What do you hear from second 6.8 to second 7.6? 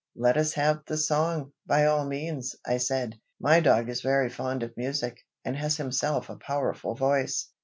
voice."